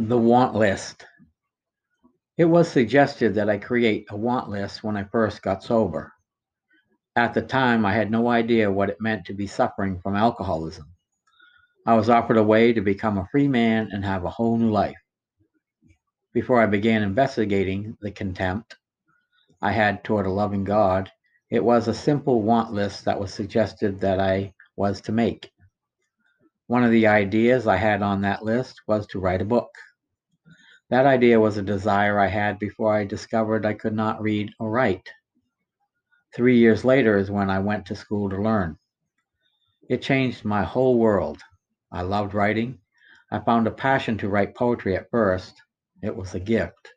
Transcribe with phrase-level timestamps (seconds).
[0.00, 1.04] The want list.
[2.36, 6.12] It was suggested that I create a want list when I first got sober.
[7.16, 10.86] At the time, I had no idea what it meant to be suffering from alcoholism.
[11.84, 14.70] I was offered a way to become a free man and have a whole new
[14.70, 14.96] life.
[16.32, 18.76] Before I began investigating the contempt
[19.60, 21.10] I had toward a loving God,
[21.50, 25.50] it was a simple want list that was suggested that I was to make.
[26.68, 29.70] One of the ideas I had on that list was to write a book.
[30.90, 34.70] That idea was a desire I had before I discovered I could not read or
[34.70, 35.06] write.
[36.34, 38.78] Three years later is when I went to school to learn.
[39.90, 41.42] It changed my whole world.
[41.92, 42.78] I loved writing.
[43.30, 45.60] I found a passion to write poetry at first.
[46.02, 46.94] It was a gift.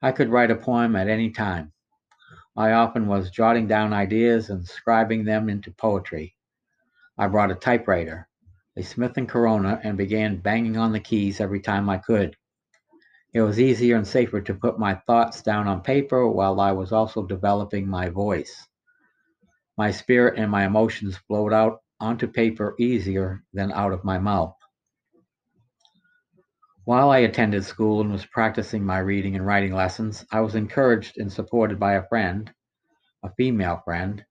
[0.00, 1.72] I could write a poem at any time.
[2.56, 6.36] I often was jotting down ideas and scribing them into poetry.
[7.16, 8.28] I brought a typewriter,
[8.76, 12.36] a Smith & Corona, and began banging on the keys every time I could.
[13.38, 16.90] It was easier and safer to put my thoughts down on paper while I was
[16.90, 18.66] also developing my voice.
[19.76, 24.56] My spirit and my emotions flowed out onto paper easier than out of my mouth.
[26.84, 31.16] While I attended school and was practicing my reading and writing lessons, I was encouraged
[31.18, 32.52] and supported by a friend,
[33.22, 34.24] a female friend.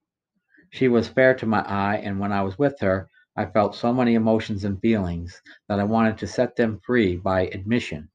[0.72, 3.94] She was fair to my eye, and when I was with her, I felt so
[3.94, 8.10] many emotions and feelings that I wanted to set them free by admission.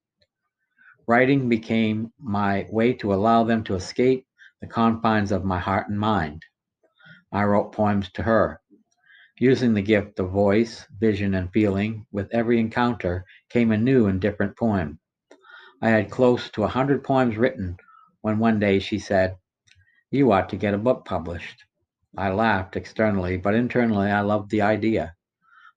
[1.12, 4.26] Writing became my way to allow them to escape
[4.62, 6.42] the confines of my heart and mind.
[7.30, 8.62] I wrote poems to her.
[9.38, 14.22] Using the gift of voice, vision, and feeling, with every encounter came a new and
[14.22, 15.00] different poem.
[15.82, 17.76] I had close to a hundred poems written
[18.22, 19.36] when one day she said,
[20.10, 21.62] You ought to get a book published.
[22.16, 25.14] I laughed externally, but internally I loved the idea.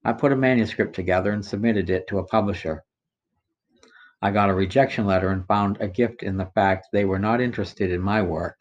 [0.01, 2.85] I put a manuscript together and submitted it to a publisher.
[4.25, 7.41] I got a rejection letter and found a gift in the fact they were not
[7.41, 8.57] interested in my work.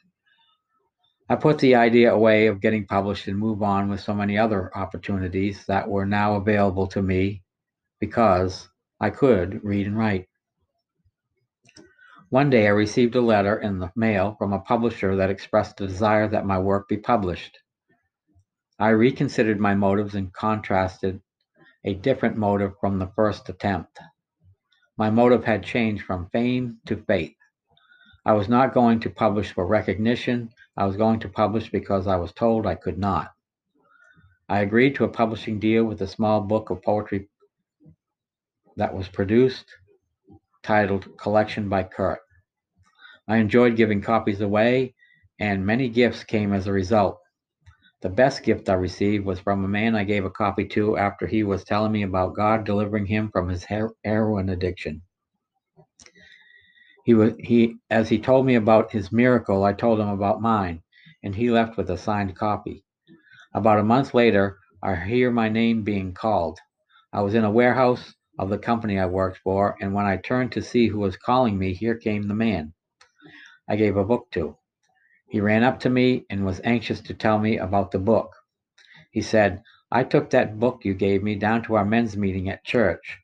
[1.31, 4.71] I put the idea away of getting published and move on with so many other
[4.77, 7.45] opportunities that were now available to me
[7.99, 8.69] because
[9.01, 10.29] I could read and write.
[12.29, 15.87] One day I received a letter in the mail from a publisher that expressed a
[15.87, 17.59] desire that my work be published.
[18.79, 21.23] I reconsidered my motives and contrasted
[21.85, 23.99] a different motive from the first attempt.
[24.97, 27.35] My motive had changed from fame to faith.
[28.25, 30.51] I was not going to publish for recognition.
[30.77, 33.33] I was going to publish because I was told I could not.
[34.49, 37.29] I agreed to a publishing deal with a small book of poetry
[38.77, 39.67] that was produced
[40.63, 42.21] titled Collection by Kurt.
[43.27, 44.95] I enjoyed giving copies away,
[45.41, 47.19] and many gifts came as a result.
[48.05, 51.27] The best gift I received was from a man I gave a copy to after
[51.27, 55.01] he was telling me about God delivering him from his heroin addiction.
[57.07, 60.83] He was he as he told me about his miracle, I told him about mine,
[61.23, 62.85] and he left with a signed copy.
[63.55, 66.59] About a month later, I hear my name being called.
[67.11, 70.53] I was in a warehouse of the company I worked for, and when I turned
[70.53, 72.75] to see who was calling me, here came the man
[73.67, 74.59] I gave a book to.
[75.35, 78.37] He ran up to me and was anxious to tell me about the book.
[79.11, 82.63] He said, I took that book you gave me down to our men's meeting at
[82.63, 83.19] church.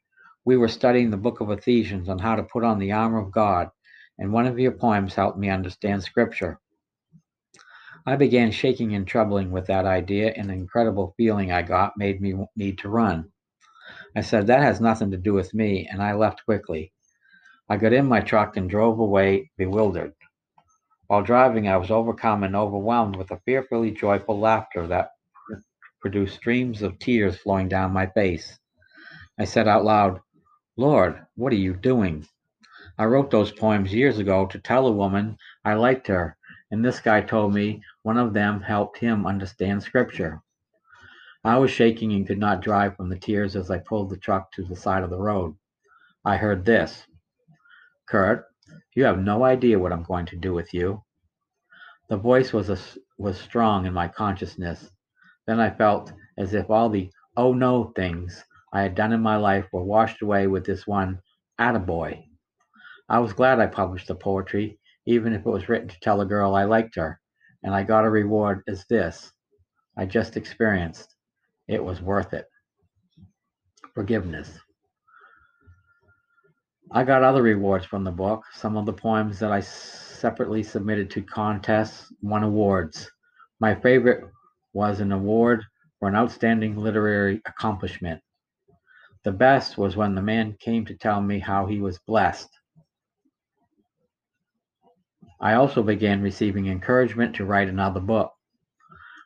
[0.44, 3.30] We were studying the book of Ephesians on how to put on the armor of
[3.30, 3.70] God,
[4.18, 6.58] and one of your poems helped me understand scripture.
[8.04, 12.20] I began shaking and troubling with that idea, and an incredible feeling I got made
[12.20, 13.30] me need to run.
[14.16, 16.92] I said, That has nothing to do with me, and I left quickly.
[17.68, 20.14] I got in my truck and drove away bewildered.
[21.10, 25.10] While driving, I was overcome and overwhelmed with a fearfully joyful laughter that
[26.00, 28.56] produced streams of tears flowing down my face.
[29.36, 30.20] I said out loud,
[30.76, 32.28] Lord, what are you doing?
[32.96, 36.36] I wrote those poems years ago to tell a woman I liked her,
[36.70, 40.40] and this guy told me one of them helped him understand scripture.
[41.42, 44.52] I was shaking and could not drive from the tears as I pulled the truck
[44.52, 45.56] to the side of the road.
[46.24, 47.04] I heard this
[48.08, 48.44] Kurt,
[48.94, 51.02] you have no idea what I'm going to do with you.
[52.08, 52.78] The voice was, a,
[53.18, 54.90] was strong in my consciousness.
[55.46, 59.36] Then I felt as if all the oh no things I had done in my
[59.36, 61.20] life were washed away with this one
[61.60, 62.24] attaboy.
[63.08, 66.26] I was glad I published the poetry, even if it was written to tell a
[66.26, 67.20] girl I liked her,
[67.62, 69.32] and I got a reward as this
[69.96, 71.14] I just experienced.
[71.68, 72.46] It was worth it.
[73.94, 74.58] Forgiveness.
[76.92, 78.42] I got other rewards from the book.
[78.52, 83.08] Some of the poems that I separately submitted to contests won awards.
[83.60, 84.24] My favorite
[84.72, 85.62] was an award
[86.00, 88.20] for an outstanding literary accomplishment.
[89.22, 92.48] The best was when the man came to tell me how he was blessed.
[95.40, 98.32] I also began receiving encouragement to write another book.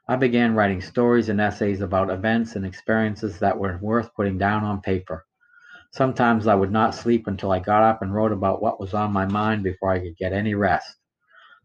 [0.06, 4.64] I began writing stories and essays about events and experiences that were worth putting down
[4.64, 5.24] on paper.
[5.94, 9.12] Sometimes I would not sleep until I got up and wrote about what was on
[9.12, 10.96] my mind before I could get any rest.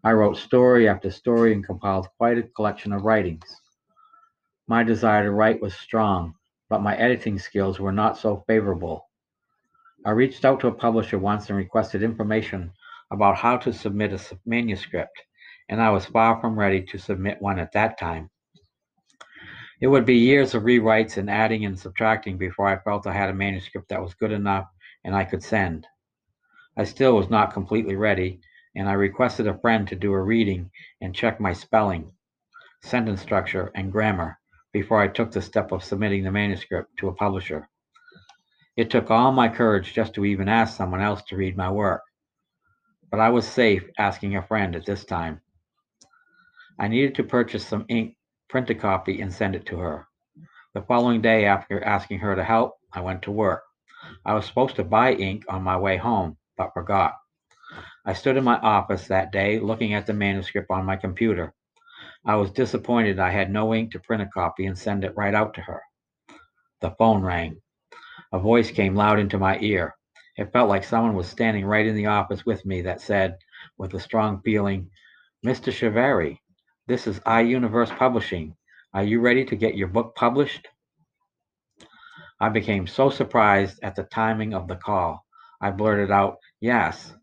[0.03, 3.59] I wrote story after story and compiled quite a collection of writings.
[4.67, 6.35] My desire to write was strong,
[6.69, 9.09] but my editing skills were not so favorable.
[10.05, 12.71] I reached out to a publisher once and requested information
[13.09, 15.23] about how to submit a manuscript
[15.69, 18.29] and I was far from ready to submit one at that time.
[19.81, 23.29] It would be years of rewrites and adding and subtracting before I felt I had
[23.29, 24.67] a manuscript that was good enough
[25.05, 25.87] and I could send.
[26.77, 28.41] I still was not completely ready,
[28.75, 30.69] and I requested a friend to do a reading
[31.01, 32.11] and check my spelling,
[32.83, 34.37] sentence structure, and grammar
[34.73, 37.69] before I took the step of submitting the manuscript to a publisher.
[38.77, 42.01] It took all my courage just to even ask someone else to read my work.
[43.11, 45.41] But I was safe asking a friend at this time.
[46.79, 48.15] I needed to purchase some ink,
[48.49, 50.07] print a copy, and send it to her.
[50.73, 53.63] The following day, after asking her to help, I went to work.
[54.25, 57.13] I was supposed to buy ink on my way home, but forgot.
[58.05, 61.53] I stood in my office that day looking at the manuscript on my computer.
[62.25, 65.35] I was disappointed I had no ink to print a copy and send it right
[65.35, 65.81] out to her.
[66.81, 67.61] The phone rang.
[68.31, 69.95] A voice came loud into my ear.
[70.37, 73.37] It felt like someone was standing right in the office with me that said,
[73.77, 74.89] with a strong feeling,
[75.45, 75.71] Mr.
[75.71, 76.39] Chiveri,
[76.89, 78.55] this is iUniverse Publishing.
[78.95, 80.67] Are you ready to get your book published?
[82.41, 85.23] I became so surprised at the timing of the call.
[85.61, 87.13] I blurted out, Yes.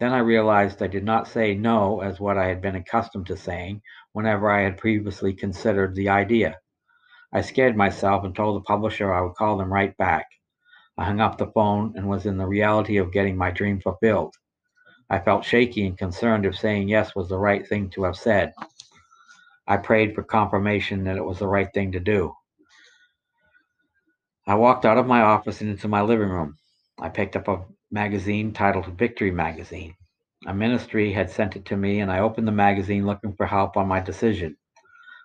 [0.00, 3.38] Then I realized I did not say no as what I had been accustomed to
[3.38, 3.80] saying
[4.12, 6.58] whenever I had previously considered the idea.
[7.32, 10.26] I scared myself and told the publisher I would call them right back.
[10.98, 14.34] I hung up the phone and was in the reality of getting my dream fulfilled.
[15.08, 18.52] I felt shaky and concerned if saying yes was the right thing to have said.
[19.66, 22.34] I prayed for confirmation that it was the right thing to do.
[24.46, 26.56] I walked out of my office and into my living room.
[27.00, 29.94] I picked up a magazine titled Victory Magazine.
[30.46, 33.76] A ministry had sent it to me, and I opened the magazine looking for help
[33.76, 34.56] on my decision.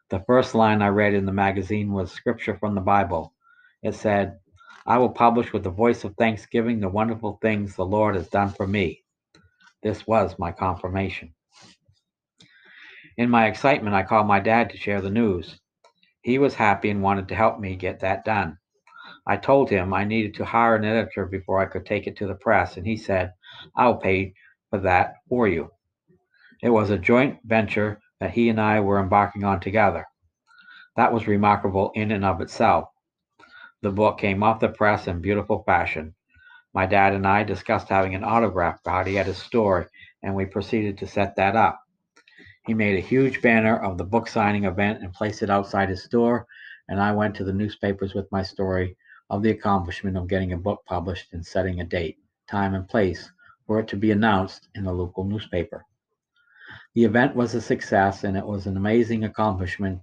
[0.09, 3.33] The first line I read in the magazine was scripture from the Bible.
[3.83, 4.39] It said,
[4.87, 8.49] I will publish with the voice of thanksgiving the wonderful things the Lord has done
[8.49, 9.03] for me.
[9.83, 11.35] This was my confirmation.
[13.17, 15.59] In my excitement, I called my dad to share the news.
[16.21, 18.57] He was happy and wanted to help me get that done.
[19.27, 22.27] I told him I needed to hire an editor before I could take it to
[22.27, 23.33] the press, and he said,
[23.75, 24.33] I'll pay
[24.69, 25.71] for that for you.
[26.63, 30.05] It was a joint venture that he and I were embarking on together.
[30.95, 32.89] That was remarkable in and of itself.
[33.81, 36.15] The book came off the press in beautiful fashion.
[36.73, 39.89] My dad and I discussed having an autograph party at his store,
[40.23, 41.80] and we proceeded to set that up.
[42.67, 46.03] He made a huge banner of the book signing event and placed it outside his
[46.03, 46.45] store,
[46.87, 48.95] and I went to the newspapers with my story
[49.31, 53.31] of the accomplishment of getting a book published and setting a date, time, and place
[53.65, 55.85] for it to be announced in the local newspaper.
[56.93, 60.01] The event was a success, and it was an amazing accomplishment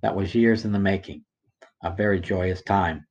[0.00, 1.24] that was years in the making,
[1.82, 3.06] a very joyous time.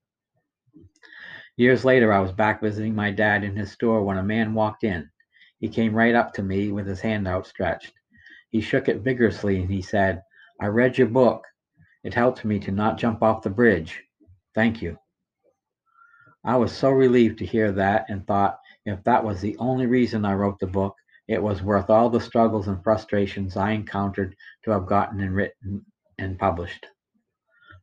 [1.56, 4.84] Years later, I was back visiting my dad in his store when a man walked
[4.84, 5.10] in.
[5.60, 7.94] He came right up to me with his hand outstretched.
[8.52, 10.24] He shook it vigorously and he said,
[10.60, 11.44] I read your book.
[12.04, 14.02] It helped me to not jump off the bridge.
[14.56, 14.98] Thank you.
[16.44, 20.24] I was so relieved to hear that and thought if that was the only reason
[20.24, 20.96] I wrote the book,
[21.28, 25.86] it was worth all the struggles and frustrations I encountered to have gotten and written
[26.18, 26.86] and published.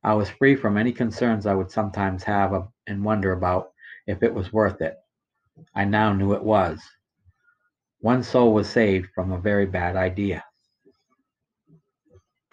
[0.03, 3.73] I was free from any concerns I would sometimes have and wonder about
[4.07, 4.97] if it was worth it.
[5.75, 6.83] I now knew it was.
[8.01, 10.43] One soul was saved from a very bad idea.